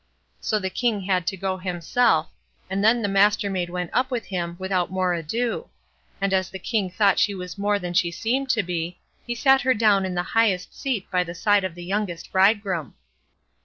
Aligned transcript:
So 0.39 0.57
the 0.57 0.71
King 0.71 1.01
had 1.01 1.27
to 1.27 1.37
go 1.37 1.57
himself, 1.57 2.27
and 2.71 2.83
then 2.83 3.03
the 3.03 3.07
Mastermaid 3.07 3.69
went 3.69 3.91
up 3.93 4.09
with 4.09 4.25
him 4.25 4.55
without 4.57 4.89
more 4.89 5.13
ado; 5.13 5.69
and 6.19 6.33
as 6.33 6.49
the 6.49 6.57
King 6.57 6.89
thought 6.89 7.19
she 7.19 7.35
was 7.35 7.55
more 7.55 7.77
than 7.77 7.93
she 7.93 8.09
seemed 8.09 8.49
to 8.49 8.63
be, 8.63 8.97
he 9.27 9.35
sat 9.35 9.61
her 9.61 9.75
down 9.75 10.03
in 10.03 10.15
the 10.15 10.23
highest 10.33 10.75
seat 10.75 11.05
by 11.11 11.23
the 11.23 11.35
side 11.35 11.63
of 11.63 11.75
the 11.75 11.85
youngest 11.85 12.31
bridegroom. 12.31 12.95